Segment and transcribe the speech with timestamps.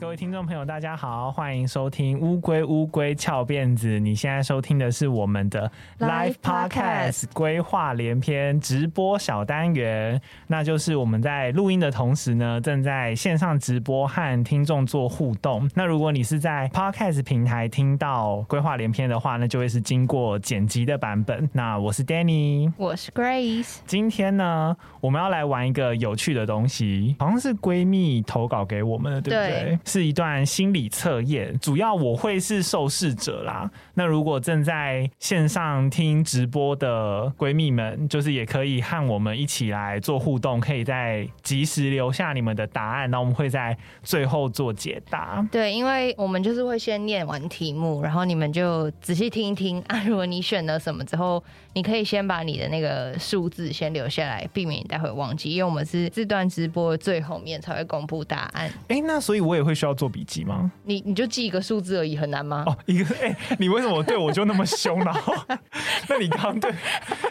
[0.00, 3.86] 各位听众朋友，大家好，欢迎收听《乌龟乌龟翘辫子》。
[3.98, 15.70] 你现在收听的是我们的 Live Podcast 规划连篇直播小单元，那就是我们在录音的同时呢，正在线上直播和听众做互动。
[15.74, 21.46] 那如果你是在 Podcast 平台听到规划连篇的话，那就会是经过剪辑的版本。
[21.52, 23.80] 那我是 Danny，我是 Grace。
[23.86, 29.60] 今天呢，我们要来玩一个有趣的东西，好像是闺蜜投稿给我们的，对不对？
[29.60, 33.68] 对是一段心理测验，主要我会是受试者啦。
[33.94, 45.44] 那如果正在线上听直播的闺蜜们，就是也可以和我们一起来做互动，可以在及时留下你们的答案，那我们会在最后做解答。
[45.50, 50.00] 对，因为我们就是会先念完题目，然后你们就仔细听一听啊。
[50.06, 55.50] 如果你选了什么之后，你可以先把你的那个数字先留下来，避免你待会忘记。
[55.50, 58.70] 因为我们是这段直播最后面才会公布答案。
[58.86, 60.70] 哎、欸，那所以我也会需要做笔记吗？
[60.84, 62.64] 你你就记一个数字而已，很难吗？
[62.66, 65.10] 哦，一个哎、欸，你为什么对我就那么凶呢？
[66.06, 66.70] 那你刚刚对，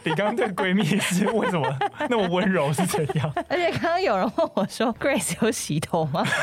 [0.03, 1.77] 你刚刚对闺蜜是为什么
[2.09, 3.31] 那么温柔是怎样？
[3.47, 6.25] 而且刚刚有人问我说，Grace 有洗头吗？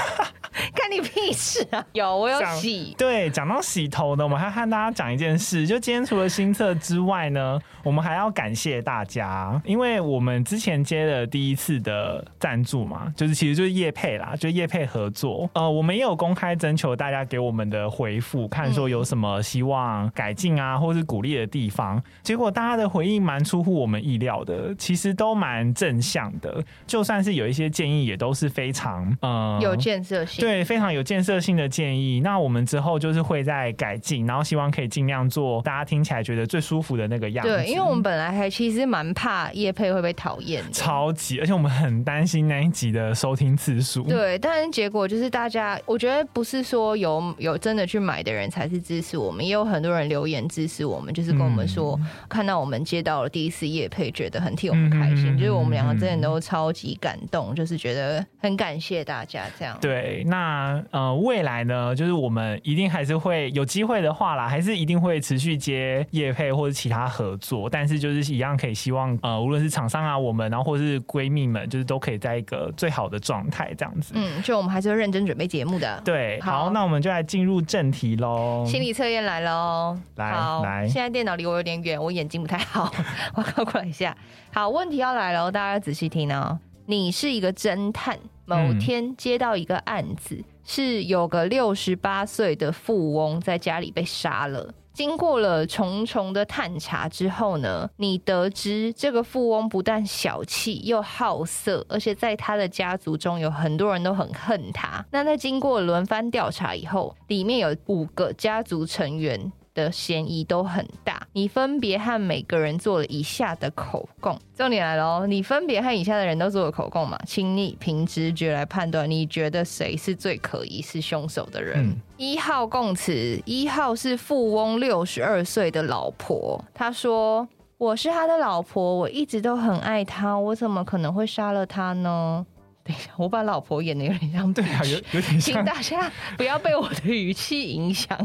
[0.74, 1.84] 干你屁事啊！
[1.92, 2.94] 有，我有洗。
[2.96, 15.48] 对，讲到洗头呢，我们还和大家讲一件事，就今天除了新测之外呢，我们还要感谢大家，因为我们之前接了第一次的赞助嘛，就是其实就是叶配啦，就叶配合作。
[15.52, 22.02] 呃，我们也有公开征求大家给我们的回复，看说有什么希望改进啊，或是鼓励的地方。
[22.22, 30.44] 结果大家的回应蛮出乎我们意料的，其实都蛮正向的，就算是有一些建议，也都是非常呃有建设性。
[30.44, 32.20] 对，非常有建设性的建议。
[32.20, 37.50] 那我们之后就是会再改进，然后希望可以尽量做大家听起来觉得最舒服的那个样子。
[37.50, 44.02] 对，因为我们本来还其实蛮怕叶配会被讨厌，超级，而且我们很担心那一集的收听次数。
[44.02, 59.78] 对，但是结果就是大家，我觉得不是说有有真的去买的人才是支持我们，也有很多人留言支持我们，就是跟我们说，嗯、看到我们接到了第一次叶配，觉得很替我们开心，嗯、就是我们两个真的都超级感动，就是觉得很感谢大家这样。
[59.80, 60.82] 对，那。
[60.90, 74.12] 呃，未来呢，就是我们一定还是会有机会的话啦，还是一定会持续接叶配或者其他合作，但是就是一样可以希望呃，无论是厂商啊，我们然后或是闺蜜们，就是都可以在一个最好的状态这样子。
[74.14, 76.00] 嗯，就我们还是会认真准备节目的。
[76.04, 78.64] 对，好，好，那我们就来进入正题喽。
[78.66, 82.92] 心理测验来喽，来好来，现在电脑离我有点远，我眼睛不太好，
[83.34, 84.16] 我靠过来一下。
[84.52, 86.58] 好，问题要来了，大家仔细听哦。
[86.86, 88.18] 你是一个侦探。
[88.48, 94.72] 某天接到一个案子，是有个六十八岁的富翁在家里被杀了。
[94.96, 105.04] 经过了重重的探查之后呢，你得知这个富翁不但小气又好色，而且在他的家族中有很多人都很恨他。
[105.10, 109.52] 那在经过轮番调查以后，里面有五个家族成员。
[109.76, 114.36] 的嫌疑都很大，你分别和每个人做了以下的口供。
[114.56, 117.16] 重点来了，你分别和以下的人都做了口供嘛？
[117.26, 121.90] 请你凭直觉来判断，你觉得谁是最可疑是凶手的人？
[121.90, 132.46] 嗯、一号供词，一号是富翁六十二岁的老婆，他说：“我是他的老婆，我一直都很爱他，我怎么可能会杀了他呢？”
[132.82, 138.16] 等一下，我把老婆演的有点像，对啊，有有点像，请大家不要被我的语气影响，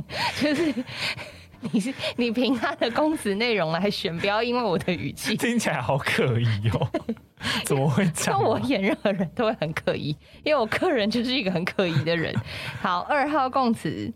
[0.41, 0.73] 就是。
[1.71, 6.89] 你是你凭他的供词内容来选，不要因为我的语气听起来好可疑哦。
[7.65, 8.41] 怎么会这样？
[8.43, 10.09] 我演任何人都会很可疑，
[10.43, 12.33] 因为我个人就是一个很可疑的人。
[12.81, 14.11] 好，二号供词，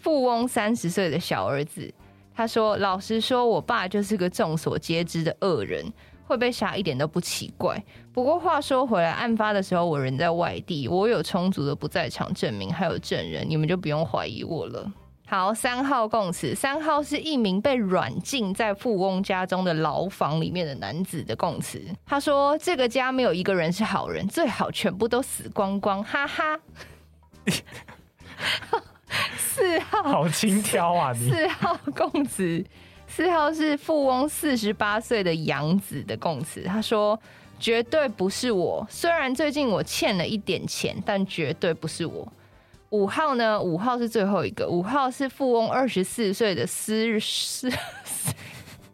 [0.00, 1.92] 富翁三十岁的小儿子，
[2.34, 5.84] 他说：“老实说，我爸就是个众所皆知的恶人，
[6.26, 7.82] 会被杀一点都不奇怪。
[8.12, 14.92] 不过话说回来，案发的时候我人在外地，我有充足的不在场证明，还有证人，你们就不用怀疑我了。”
[15.28, 21.82] 好，三号供词，三号是一名被软禁在富翁家中的牢房里面的男子的供词。
[22.06, 26.60] 他说：“这个家没有一个人是好人，最好全部都死光光。”哈哈。
[29.36, 31.12] 四号，好轻佻啊！
[31.12, 32.64] 你四号供词，
[33.08, 36.62] 四号是富翁四十八岁的养子的供词。
[36.62, 37.18] 他说
[37.58, 42.32] ：“绝对不是我，虽然最近我欠了一点钱，但绝对不是我。”
[42.96, 43.60] 五号呢？
[43.60, 44.66] 五号是最后一个。
[44.66, 47.70] 五号是富翁二十四岁的私私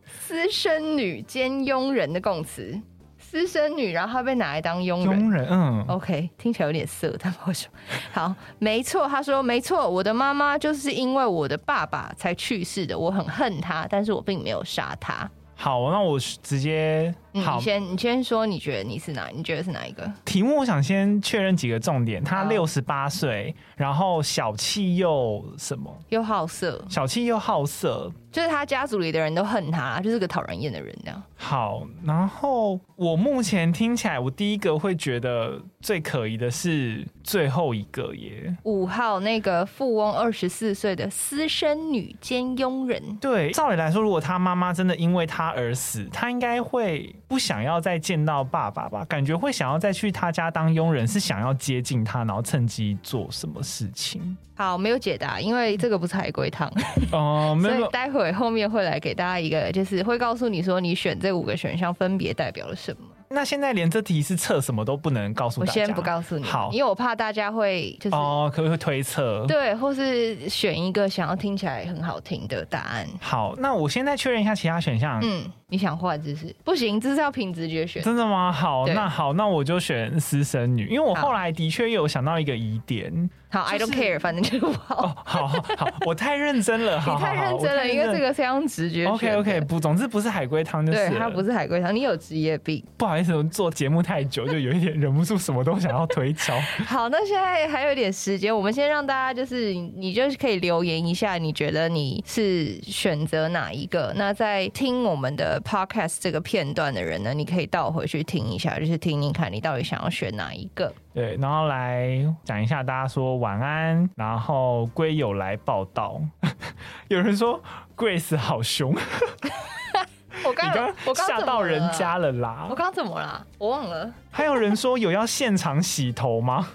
[0.05, 2.77] 私生女兼佣人的供词。
[3.19, 5.21] 私生女，然后她被拿来当佣人。
[5.21, 7.79] 佣人，嗯，OK，听起来有点色，但为什么？
[8.13, 15.31] 好，没错，他说没错，我的妈妈就是因为我的爸爸才去世的，我很恨她，但是我并没有杀她。
[15.55, 19.29] 好，那我直接嗯、好，你先你先说，你觉得你是哪？
[19.35, 20.11] 你觉得是哪一个？
[20.25, 22.23] 题目我想先确认几个重点。
[22.23, 25.91] 他六十八岁，然后小气又什么？
[26.11, 26.85] 又好色。
[26.89, 31.23] 小气又好色，就是他家族里的人都恨他，就是个讨人厌的人这样。
[31.37, 38.55] 好，然后我目前听起来，我第一个会觉得最可疑的是最后一个耶。
[38.65, 43.17] 五号那个富翁，二十四岁的私生女兼佣人。
[43.17, 47.11] 对，照理来说，如果他妈妈真的因为他而死，他应该会。
[47.33, 49.03] 不想要再见到爸爸吧？
[49.07, 54.37] 感觉会想要再去他家当佣人，是想要接近他，然后趁机做什么事情？
[54.55, 56.71] 好，没有解答，因为这个不是海龟汤
[57.11, 57.77] 哦，没有。
[57.81, 63.09] 所以待会后面会来给大家一个，就是会告诉你说，你选这五个选项分别代表了什么。
[63.33, 69.45] 那现在连这题是测什么都不能告诉大家，我先不告诉你，好，因为我怕大家会就是哦，可不可以推测？
[69.47, 73.07] 对，或是选一个想要听起来很好听的答案。
[73.21, 75.19] 好，那我现在确认一下其他选项。
[75.23, 76.55] 嗯，你想换姿势？
[76.65, 78.03] 不行，这是要凭直觉选。
[78.03, 78.53] 真的吗？
[78.53, 83.31] 好，那好，那我就选私生女，因为我后来的确有想到一个疑点。
[83.53, 85.05] 好，I don't care，反正就是好。
[85.05, 89.05] 哦，好好好，我太认真了， 你太认真了，因为这个非常直觉。
[89.05, 90.99] OK OK，不，总之不是海龟汤就是。
[91.11, 92.83] 对，它不是海龟汤，你有职业病。
[92.97, 96.59] 不好意思，我做节目太久，就有一点忍不住什么都想要推敲。
[96.87, 104.13] 好，那现在还有一点时间，我们先让大家就是，你就是可以留言一下，你觉得你是选择哪一个？
[104.17, 110.91] 那在听我们的 podcast 这个片段的人呢，你可以倒回去听一下，就是听听看你到底想要选哪一个。
[111.15, 116.21] 对，然后来讲一下，大家说晚安，然后龟友来报道。
[117.09, 117.63] 有人说
[117.97, 118.93] Grace 好凶，
[120.45, 122.67] 我刚刚我刚吓到人家了啦。
[122.71, 123.45] 我刚刚怎么啦？
[123.59, 124.11] 我忘了。
[124.31, 126.67] 还有人说有要现场洗头吗？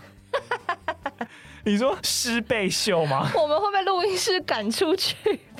[1.66, 3.28] 你说湿背秀吗？
[3.36, 5.16] 我们会被录音室赶出去。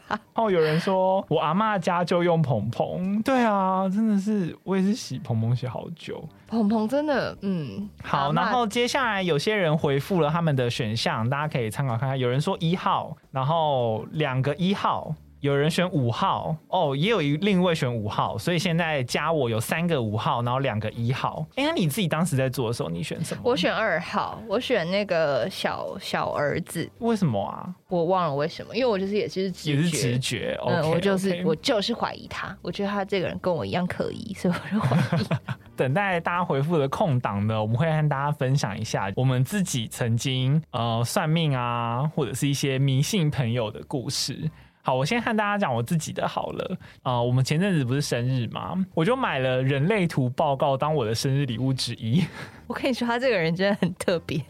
[0.36, 12.18] 哦，有人说我阿嬷家就用蓬蓬，对啊，真的是我也是洗蓬蓬洗好久，蓬蓬真的，嗯，好，然后接下来有些人回复了他们的选项，大家可以参考看看。
[12.18, 15.14] 有人说一号，然后两个一号。
[15.48, 21.46] 有人选五号哦，也有一另一位选五号，所以现在加我有三个五号，然后两个一号。
[21.56, 23.42] 哎，那你自己当时在做的时候，你选什么？
[23.44, 26.88] 我选二号，我选那个小小儿子。
[27.00, 27.74] 为什么啊？
[27.88, 30.60] 我忘了为什么，因为我就是也是直觉，也是直觉。
[30.68, 35.26] 嗯，okay, 我就是我就是怀疑他，我觉得他这个人跟我一样可疑，所以我就怀疑。
[35.78, 44.50] 等待大家回复的空档呢，我们会和大家分享一下我们自己曾经呃算命啊，或者是一些迷信朋友的故事。
[44.88, 46.78] 好，我先和大家讲我自己的好了。
[47.04, 48.74] 呃，我们前阵子不是生日吗？
[48.94, 52.24] 我就买了人类图报告当我的生日礼物之一。
[52.68, 54.42] 我跟你说，他这个人真的很特别，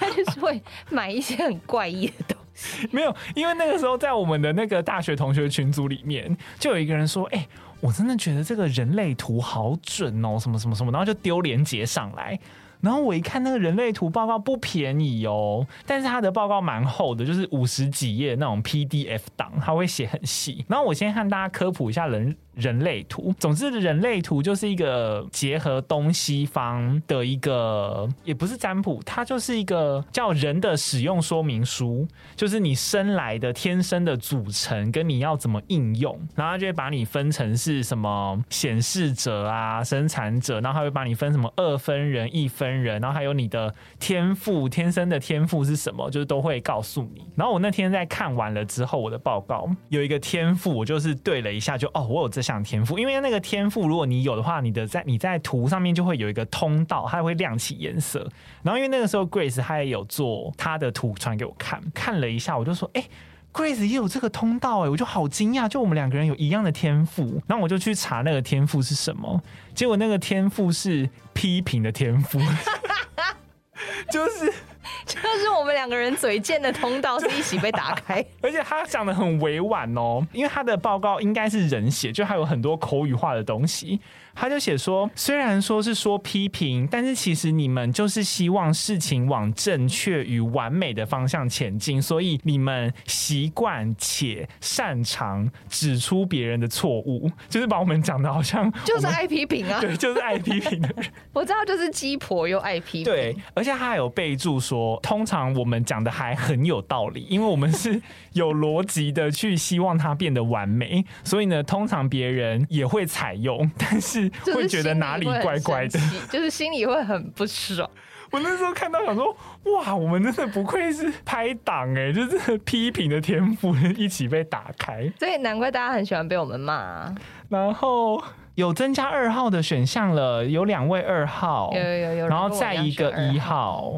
[0.00, 0.58] 他就是会
[0.88, 2.88] 买一些很怪异的东西。
[2.90, 7.48] 没有，因为那个时候在我们的那个大学同学群组里面，就有一个人说：“哎、欸，
[7.80, 12.40] 我真的觉得这个人类图好准哦，什么什么什么。”然后就丢链接上来。
[12.82, 20.62] 然后我一看那个人类图报告不便宜哦，但是他的报告蛮厚的，就是五十几页那种 PDF 档，他会写很细。
[20.68, 22.36] 然后我先和大家科普一下人。
[22.54, 32.06] 人类图，总之人类图就是一个结合东西方的一个，也不是占卜，它就是一个叫人的使用说明书，
[32.36, 47.24] 就是你生来的天生的组成跟你要怎么应用，然后它就会把你分成是什么显示者啊、生产者，然后它会把你分什么二分人、一分人，然后还有你的天赋，天生的天赋是什么，就是都会告诉你。
[47.34, 52.41] 然后我那天在看完了之后，我的报告有一个天赋，我就是对了一下就，就哦，我有这。
[52.42, 58.28] 想天赋，因为那个天赋，如果你有的话，你的在你在图上面就会有一个通道，它会亮起颜色。
[58.62, 63.08] 然后因为那个时候 Grace 她也有做她的图传给我看，看了一下，我就说，哎、欸
[63.52, 67.40] ，Grace 也有这个通道、欸，哎，我就好惊讶，就我们两个人有一样的天赋。
[67.46, 69.42] 然后我就去查那个天赋是什么，
[69.74, 72.38] 结果那个天赋是批评的天赋，
[74.10, 74.52] 就是。
[75.06, 84.00] 就是我们两个人嘴贱的通道是一起被打开， 而且他讲的很委婉哦，因为他的报告应该是人写，就还有很多口语化的东西。
[84.34, 101.12] 他就写说，虽然说是说批评，但是其实你们就是希望事情往正确与完美的方向前进，所以你们习惯且擅长指出别人的错误，就是把我们讲的好像 就是爱批评啊，对，就是爱批评的人。
[101.34, 103.04] 我知道，就是鸡婆又爱批评。
[103.04, 104.71] 对，而且他还有备注说，
[105.02, 108.00] 通常我们讲的还很有道理，因为我们是
[108.32, 114.30] 有逻辑的去希望它变得完美，所以呢，通常别人也会采用，但是。
[114.54, 115.98] 会觉得哪里怪怪的，
[116.30, 117.88] 就是心里 会很不爽。
[118.30, 127.14] 我那时候看到想说，哇，我们真的不愧是拍档哎，就是批评的天赋一起被打开，所以难怪大家很喜欢被我们骂啊。
[127.48, 128.22] 然后
[128.54, 133.92] 有增加二号的选项了，有两位二号，有有有有，然后再一个一号，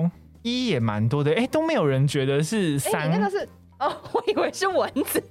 [0.44, 3.48] 一也蛮多的，哎、欸，都没有人觉得是三，欸、那个是
[3.80, 5.22] 哦， 我以为是蚊子，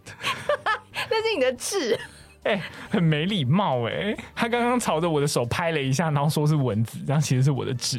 [1.09, 1.97] 那是你的痣。
[2.43, 4.17] 哎、欸，很没礼貌哎、欸！
[4.35, 7.97] 他刚刚朝着我的手拍了一下，然后说是蚊子，然后其实是我的痣。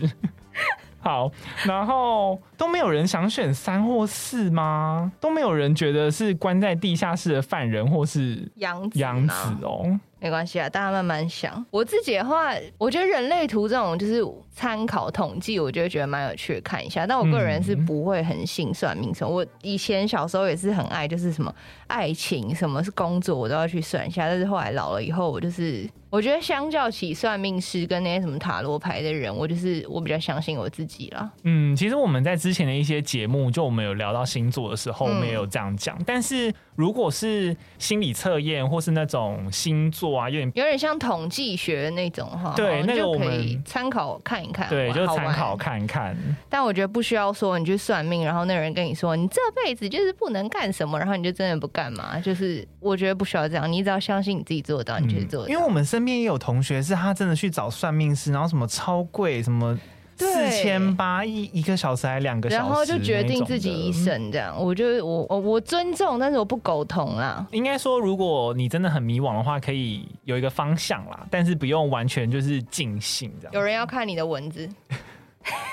[1.00, 1.30] 好，
[1.64, 5.12] 然后都没有人想选三或四吗？
[5.20, 9.98] 都没有人觉得是关在地下室的犯人或是杨杨子哦。
[10.24, 11.62] 没关系啊，大家慢慢想。
[11.70, 17.06] 我自己的话，我觉得人类图这种就是参考统计，我就觉得蛮有趣的，看一下。
[17.06, 19.30] 但我个人是不会很信算命什么。
[19.30, 21.54] 我以前小时候也是很爱，就是什么
[21.88, 24.26] 爱情，什么是工作，我都要去算一下。
[24.26, 25.86] 但是后来老了以后，我就是。
[26.14, 31.28] 我觉得相较起算命师跟那些什么塔罗牌的人，我就是我比较相信我自己了。
[31.42, 35.98] 嗯，其实我们在之前的一些节目，就我们有聊到星座的时候，我们也有这样讲。
[35.98, 46.16] 嗯、但是如果是心理测验或是那种星座啊，有点有点像统计学的那种哈，对，那个我们可以参考看一看，对，就参考看一看。
[46.48, 52.20] 但我觉得不需要说你去算命，然后那个人跟你说你这辈子就是不能干什么，然后你就真的不干嘛。
[52.20, 55.52] 就是我觉得不需要这样，你只要相信你自己做得到，你就做得到。
[55.52, 59.74] 因为我们身边也有同学是他真的去找算命师，然后什么超贵，什么
[60.18, 64.54] 四千八一一个小时还两个小时，然后就决定自己一生这样。
[64.54, 67.46] 我就我我我尊重，但是我不苟同啦。
[67.52, 73.54] 应该说，如果你真的很迷惘的话，可以有一个方向啦，但是不用完全就是尽兴这样。
[73.54, 74.68] 有人要看你的文字，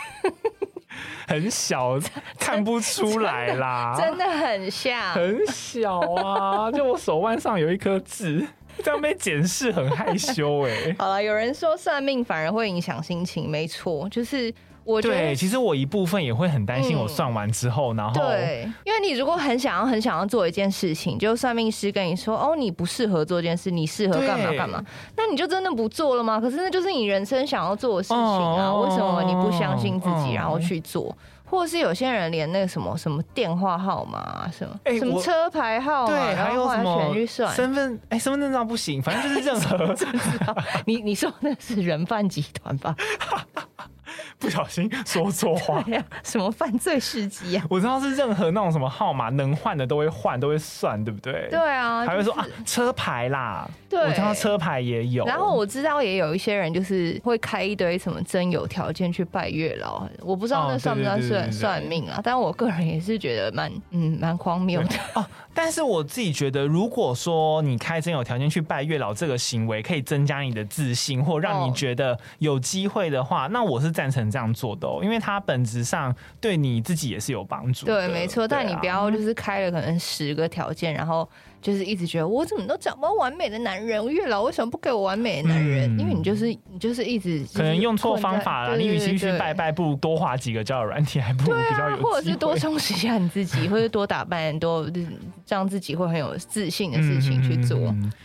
[1.27, 1.99] 很小，
[2.39, 8.47] 看不出来啦， 真的很像，很小啊， 就我手腕上有一颗痣。
[8.83, 10.95] 这样被检视很害羞哎、欸。
[10.99, 24.83] 好了，有人说算命反而会影响心情，没错，就是我觉得对，其实我一部分也会很担心，我算完之后，嗯、然后对，因为你如果很想要、很想要做一件事情，就算命师跟你说哦，你不适合做这件事，你适合干嘛干嘛，
[25.15, 26.41] 那你就真的不做了吗？
[26.41, 31.15] 可是那就是你人生想要做的事情啊，哦、为什么你不相信自己，然后去做？
[31.51, 37.13] 或是有些人连那个什么什么电话号码、啊、什么、欸、什么车牌号码，对，还有什么
[37.53, 39.93] 身份哎、欸，身份证照不行，反正就是任何。
[40.87, 42.95] 你你说那是人贩集团吧？
[44.39, 46.03] 不小心说错话呀？
[46.23, 47.65] 什么犯罪事迹啊？
[47.69, 51.47] 我知道是任何那种什么号码能换的都会换，都会算，对不对？
[51.49, 55.25] 对啊，还会说、就是、啊车牌啦，对，我知道车牌也有。
[55.25, 62.19] 然后我知道也有一些人就是会开一堆什么真有条件去拜月老，我不知道那算不算算算命啊？
[62.23, 65.25] 但我个人也是觉得蛮嗯蛮荒谬的 哦。
[65.53, 77.85] 但是我自己觉得，如果说你开真有条件去拜月老这个行为可以增加你的自信，或让你觉得有机会的话，那我是赞成这样做的哦，因为它本质上对你自己也是有帮助。
[77.85, 78.47] 对，没错。
[78.47, 81.29] 但你不要就是开了可能十个条件，然后。
[81.61, 85.95] 就是一直觉得我怎么都找不到完美的男人，月老为什么不给我完美的男人？
[85.95, 88.75] 嗯、因为你就是你就是一直可能用错方法了。
[88.77, 91.97] 你与其去拜拜，不如多花几个交友软体，还不如比较有。
[92.01, 94.89] 或者是多充实一下你自己，或者多打扮，多
[95.47, 97.77] 让自己会很有自信的事情去做。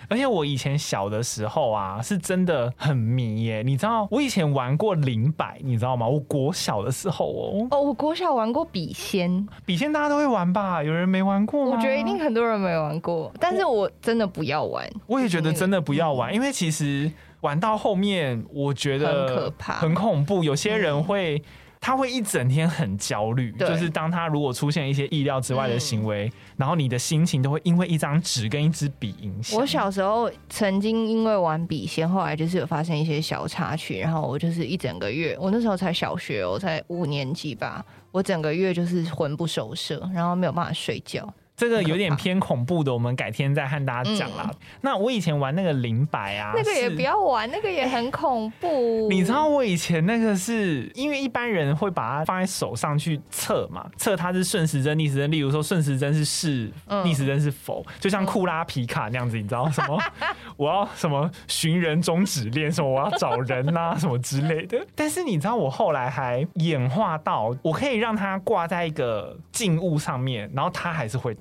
[0.08, 3.62] 而且我以前小的时候啊，是真的很迷耶。
[3.62, 6.08] 你知道我以前玩过灵摆，你知道吗？
[6.08, 10.82] 我国小的时候哦哦，我国小玩过笔仙，笔仙大家都会玩吧？
[10.82, 11.72] 有人没玩过吗？
[11.76, 13.25] 我觉得一定很多人没玩过。
[13.40, 20.42] 但是我真的不要玩，我也觉得真的不要玩，因为其实玩到后面，我觉得很可怕、很恐怖。
[20.42, 21.42] 有些人会，
[21.80, 29.58] 他会一整天很焦虑，就是当他如果出现一些意料之外的行为，然后你的心情都会因为一张纸跟一支笔影响。
[29.58, 41.32] 我小时候曾经因为玩笔仙，后来就是有发生一些小插曲，然后我就是一整个月，我那时候才小学，我才五年级吧，我整个月就是魂不守舍，然后没有办法睡觉。
[41.56, 44.44] 这个有点偏恐怖的，我们改天再和大家讲啦。
[44.46, 49.08] 嗯、那我以前玩那个灵摆啊，那个也不要玩，那个也很恐怖。
[49.08, 55.30] 你知道我以前那个是因为一般人会把它放在手上去测嘛，测它是顺时针、逆时针。
[55.30, 56.70] 例如说顺时针是是，
[57.04, 59.98] 逆时针是否，就像库拉皮卡那样子，你知道什么？
[60.58, 64.78] 我要什么寻人终止链，什么我要找人啊， 什么之类的。
[64.94, 71.34] 但是你知道我后来还演化到，我可以让它挂在一个静物上面，然后它还是会。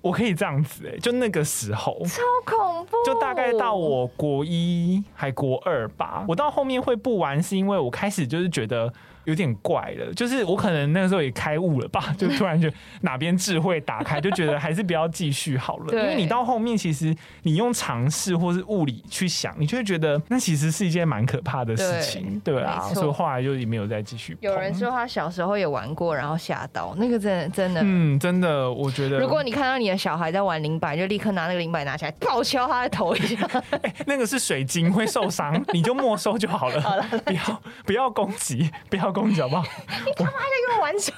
[0.00, 1.96] 我可以这样子哎、欸，就那个时候。
[2.06, 6.24] 超恐怖，就大概到我国一还国二吧。
[6.28, 8.92] 我到后面会不玩，是因为我开始就是觉得
[9.24, 10.12] 有点怪了。
[10.14, 15.86] 就是我可能那个时候也开悟了吧， 就突然觉得哪边智慧打开，就觉得还是不要继续好了。
[15.92, 22.80] 因为你到后面，其实你用尝试或是物理去想，你就会觉得那其实是一件蛮可怕的事情，对，对啊。
[22.94, 24.36] 所以后来就也没有再继续。
[24.40, 33.36] 有人说他小时候也玩过，然后吓到，那个真的真的，嗯，真的，我觉得，如果你看到你的小孩在玩灵摆，就立刻拿那个灵摆拿起来，暴敲他的头一下。
[33.82, 36.80] 欸， 那个是水晶会受伤，你就没收就好了。
[36.82, 39.62] 好了，不要不要攻击，不要攻击，好不好？
[40.04, 41.14] 你干嘛在 玩水？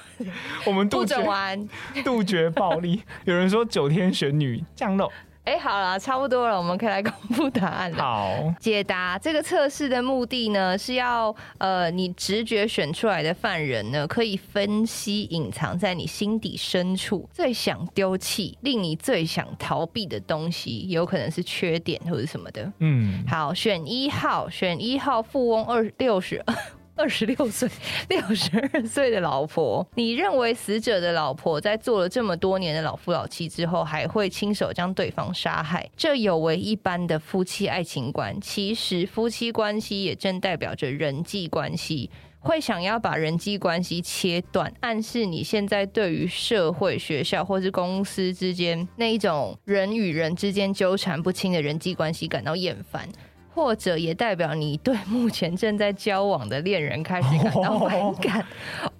[0.64, 1.68] 我们杜绝玩，
[2.04, 3.02] 杜绝暴力。
[3.24, 5.10] 有人说九天玄女降落。
[5.44, 7.98] 哎、欸，好了，差不多了，我们可以来公布答案了。
[8.02, 22.72] 好，解答这个测试的目的呢，是要呃，你直觉选出来的犯人呢，可以分析隐藏在你心底深处最想丢弃、令你最想逃避的东西，有可能是缺点或者什么的。
[22.80, 26.42] 嗯，好，选一号，选一号，富翁二六十。
[26.44, 26.54] 二
[26.96, 27.68] 二十六岁、
[28.08, 35.88] 六十二岁的老婆，你认为死者的老婆在做了这么多年的老夫老妻之后，还会亲手将对方杀害？
[35.96, 38.40] 这有违一般的夫妻爱情观。
[38.40, 42.10] 其实，夫妻关系也正代表着人际关系，
[42.40, 53.06] 会想要把人际关系切断，暗示你现在对于社会、学校或是公司之间那一种人与人之间纠缠不清的人际关系感到厌烦。
[53.56, 58.46] 或者也代表你对目前正在交往的恋人开始感到反感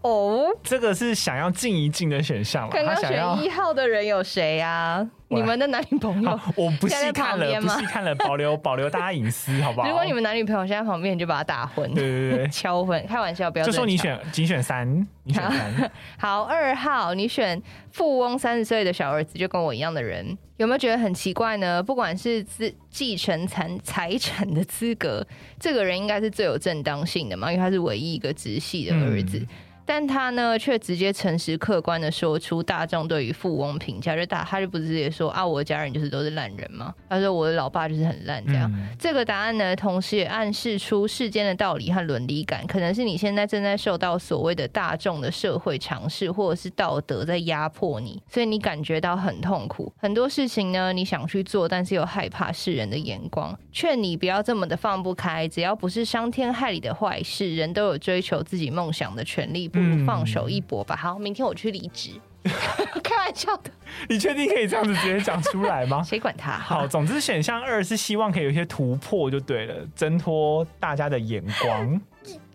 [0.00, 0.46] 哦。
[0.62, 2.66] 这个是想要静一静的选项。
[2.70, 5.06] 刚刚选一号的人有谁啊？
[5.28, 6.40] 你们的男女朋友？
[6.54, 9.88] 我不细看了，不细看了，保留保留大家隐私，好不好？
[9.90, 11.92] 如果你们男女朋友现在旁边，你就把他打昏。
[11.94, 13.64] 对对对， 敲昏，开玩笑，不要。
[13.64, 14.88] 就说你选，仅选三，
[15.24, 15.90] 你选三。
[16.18, 20.36] 好，二号，你选富翁三十岁的小儿子，就跟我一样的人。
[20.58, 21.82] 有没有觉得很奇怪呢？
[21.82, 25.26] 不管是自继承财财产的资格，
[25.60, 29.38] 这个人应该是最有正当性的嘛，因为他是唯一一个直系的儿子。
[29.38, 29.48] 嗯
[29.86, 36.92] 但他呢，却直接诚实客观的说出大众对于富翁评价，就大他就不直接说啊，我的家人就是都是烂人吗？
[37.08, 38.68] 他说我的老爸就是很烂这样。
[38.74, 49.92] 嗯、这个答案呢，同时也暗示出世间的道理和伦理感，可能是你现在正在受到所谓的大众的社会常识或者是道德在压迫你，所以你感觉到很痛苦。
[49.96, 53.56] 很多事情呢，你想去做，但是又害怕世人的眼光。
[53.70, 59.70] 劝你不要这么的放不开，只要不是伤天害理的坏事，人都有追求自己梦想的权利。
[59.76, 60.96] 不如放手一搏吧。
[60.96, 62.10] 好，明天我去离职。
[63.02, 63.70] 开玩笑的。
[64.08, 66.02] 你确定可以这样子直接讲出来吗？
[66.06, 66.52] 谁管他？
[66.52, 72.00] 好，总之选项二是希望可以有一些突破就对了，挣脱大家的眼光。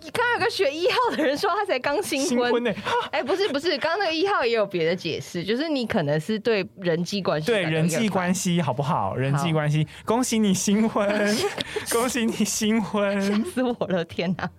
[0.03, 2.73] 你刚刚有个学一号的人说他才刚新婚呢。
[3.11, 9.15] 哎、欸，不是不是，刚刚那个一号也有别的解释，就是你可能是对人际关系对人际关系好不好？
[9.15, 11.07] 人际关系，恭喜你新婚，
[11.91, 14.03] 恭喜你新婚，吓死我了！
[14.03, 14.49] 天哪！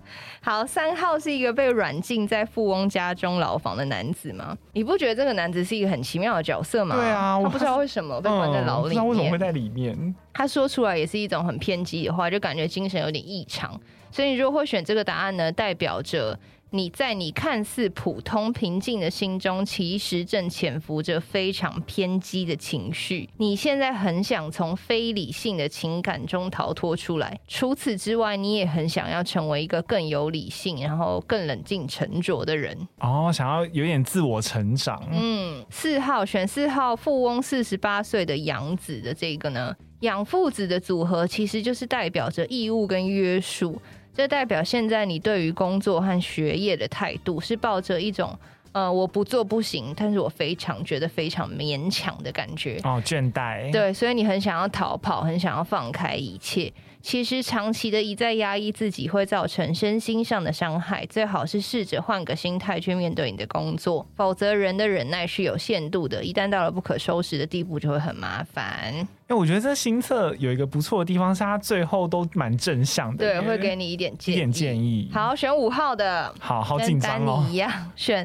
[0.45, 4.59] 好，三号是一个被软禁在富翁家中牢房的男子吗？
[4.73, 6.97] 你不觉得这个男子是一个很奇妙的角色吗？
[6.97, 10.15] 对啊，我不知道为什么被关在牢里面，嗯、不知道为什么会在里面。
[10.33, 13.81] 他说出来也是一种很偏激的话，就感觉精神有点异常。
[14.11, 16.37] 所以你如果会选这个答案呢，代表着
[16.75, 23.29] 你在你看似普通平静的心中，其实正潜伏着非常偏激的情绪。
[23.37, 27.39] 你现在很想从非理性的情感中逃脱出来。
[27.47, 32.75] 除此之外，你也很想要成为一个更有理性，然后更冷静沉着的人。
[33.01, 35.07] 哦，想要有点自我成长。
[35.13, 43.79] 嗯，四号选四号，富翁四十八岁的养子的这个呢，养父子的组合其实就是代表着义务跟约束。
[44.15, 48.39] 这代表现在你对于工作和学业的态度是抱着一种，
[48.73, 52.81] 呃，我不做不行，但是我非常觉得非常勉强的感觉。
[52.85, 53.71] 哦，倦怠。
[53.71, 56.73] 对，所以你很想要逃跑，很想要放开一切。
[57.03, 68.95] 其实长期的一再压抑自己会造成身心上的伤害，最好是试着换个心态去面对你的工作，否则人的忍耐是有限度的，一旦到了不可收拾的地步，就会很麻烦。
[68.95, 74.37] 因为我觉得这新测有一个不错的地方，是它最后都蛮正向的，对，会给你一点建议。
[74.37, 75.11] 一点建议。
[75.13, 77.45] 好，选五号的，好好紧张哦。
[77.51, 78.25] 一样，选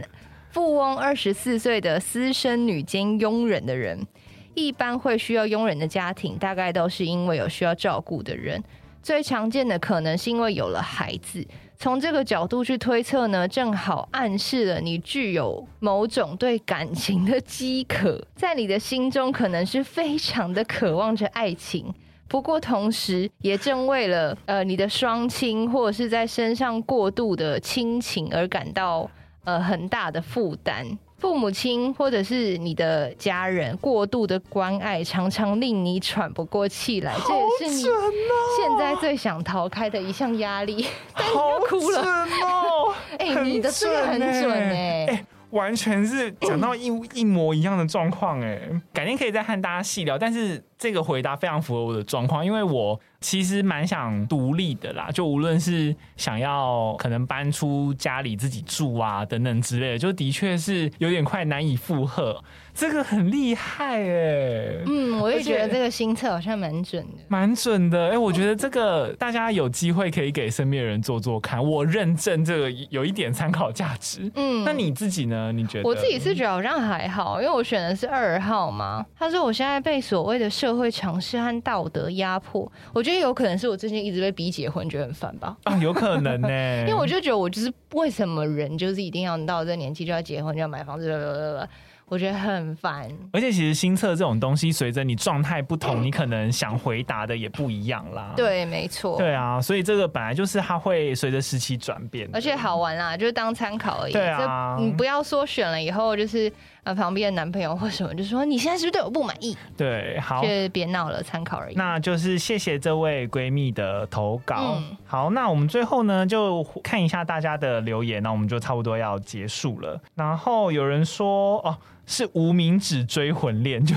[0.58, 4.08] 富翁二十四岁的私生女兼佣人的人。
[4.56, 8.64] 一般会需要佣人的家庭，大概都是因为有需要照顾的人。
[9.04, 11.46] 最常见的可能是因为有了孩子。
[11.78, 21.94] 从这个角度去推测呢，正好暗示了你具有某种对感情的饥渴，在你的心中可能是非常的渴望着爱情。
[22.28, 29.08] 不过同时，也正为了呃你的双亲或者是在身上过度的亲情而感到。
[29.48, 30.86] 呃很大的负担。
[31.20, 40.86] 父母亲或者是你的家人过度的关爱，常常令你喘不过气来，这也是你现在最想逃开的一项压力。
[41.16, 42.02] 但你又哭了
[42.44, 42.94] 哦！
[43.18, 45.26] 哎、欸，你的这个很准哎、欸。
[45.52, 48.60] 完全是讲到一一模一样的状况哎，
[48.94, 50.20] 改天可以再和大家细聊。
[50.20, 62.44] 但是这个回答非常符合我的状况，因为我其实蛮想独立的啦，就无论是想要可能搬出家里自己住啊等等之类的，就的确是有点快难以负荷。
[62.76, 74.32] 这个很厉害哎，嗯，我也觉得这个新测好像蛮准的，蛮准的哎，我觉得这个大家有机会可以给身边人做做看，我认证这个有一点参考价值。
[74.36, 75.52] 嗯，那你自己呢？
[75.52, 75.90] 你觉得？
[75.90, 79.04] 我自己是觉得好像还好，因为我选的是二号嘛。
[79.18, 85.56] 他说我现在被所谓的社会常识和道德压迫，我觉得有可能是我最近一直被逼结婚，觉得很烦吧？
[85.64, 86.48] 啊，有可能呢，
[86.82, 91.68] 因为我就觉得我就是为什么人就是一定要到这个年纪就要结婚就要买房子，
[92.10, 98.32] 我觉得很烦，而且其实新测这种东西，随着你状态不同，你可能想回答的也不一样啦。
[98.34, 99.18] 对，没错。
[99.18, 104.14] 对啊，所以这个本来就是它会随着时期转变，而且好玩啦，就是当参考而已。
[104.14, 106.50] 对啊，你不要说选了以后就是
[106.84, 109.58] 呃旁边的男朋友或什么，就说你现在是不是对我不满意？
[109.76, 111.76] 对，好，就别闹了，参考而已。
[111.76, 114.78] 那就是谢谢这位闺蜜的投稿。
[114.78, 120.00] 嗯、好，那我们最后呢，就看一下大家的留言，那我们就差不多要结束了。
[120.16, 121.78] 然后有人说哦。
[122.08, 123.94] 是无名指追魂链， 就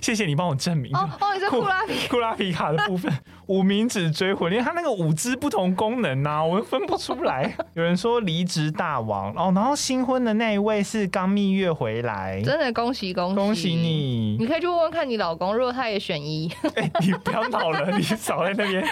[0.00, 0.90] 谢谢你帮我证明。
[0.96, 3.12] 哦哦，你是库拉皮 库拉皮卡的部分，
[3.46, 7.54] 无名指追魂链，它那个五只不同功能呐、啊，我分不出来。
[7.74, 14.36] 有人说离职大王哦，然后新婚的那一位是刚蜜月回来，真的恭喜恭喜恭喜你！
[14.40, 18.82] 你可以去问问看你老公，如果他也选一，哎、欸，你不要闹了，你少在那边，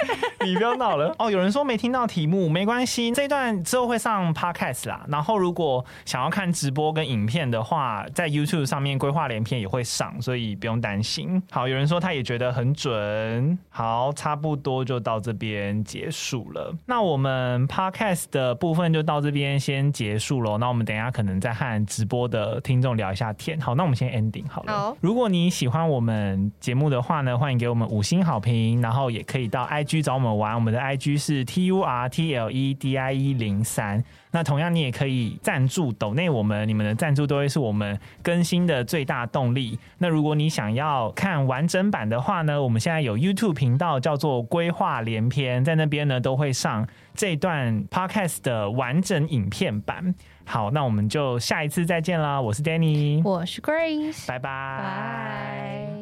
[0.44, 1.14] 你不要闹了。
[1.18, 5.04] 哦，有人说没听到题目，没关系，这一段之后会上 podcast 啦。
[5.08, 11.42] 然后如果想要看直播跟影片的话，在 YouTube 上面规划连篇也会上，所以不用担心。
[11.50, 13.58] 好，有人说他也觉得很准。
[13.70, 16.74] 好，差不多就到这边结束了。
[16.86, 20.58] 那我们 Podcast 的部分就到这边先结束了。
[20.58, 23.58] 那我们等一下可能再和直播的听众聊一下天。
[23.60, 24.72] 好，那我们先 ending 好了。
[24.72, 30.54] 好，如果你喜欢我们节目的话呢，欢迎给我们五星好评，然后也可以到 IG 找我们玩。
[30.54, 34.02] 我们的 IG 是 T U R T L E D I E 零三。
[34.30, 39.78] 那同样，你也可以赞助抖内我们，你们的赞助都会是我们更新的最大动力。
[39.98, 50.14] 那如果你想要看完整版的话呢，我们现在有 YouTube 频道叫做“规划连篇”，在那边呢都会上这段 Podcast 的完整影片版。
[50.46, 52.40] 好，那我们就下一次再见啦！
[52.40, 54.48] 我是 Danny，我是 Grace，拜拜。
[54.82, 55.93] 拜。